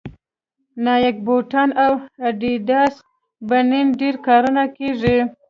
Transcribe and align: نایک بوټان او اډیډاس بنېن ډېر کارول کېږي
نایک 0.83 1.17
بوټان 1.25 1.69
او 1.83 1.91
اډیډاس 2.27 2.93
بنېن 3.47 3.87
ډېر 3.99 4.15
کارول 4.25 4.57
کېږي 4.77 5.17